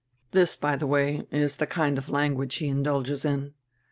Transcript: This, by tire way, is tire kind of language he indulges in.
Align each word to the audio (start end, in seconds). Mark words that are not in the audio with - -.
This, 0.31 0.55
by 0.55 0.77
tire 0.77 0.87
way, 0.87 1.27
is 1.29 1.57
tire 1.57 1.67
kind 1.67 1.99
of 1.99 2.09
language 2.09 2.55
he 2.55 2.67
indulges 2.67 3.23
in. 3.23 3.53